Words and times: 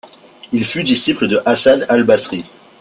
Il 0.51 0.65
fut 0.65 0.83
disciple 0.83 1.27
de 1.27 1.39
Hasan 1.45 1.81
al-Baṣrī. 1.87 2.43